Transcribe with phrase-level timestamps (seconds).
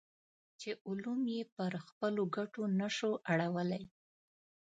[0.59, 1.21] چې علوم
[1.55, 3.83] پر خپلو ګټو نه شو اړولی.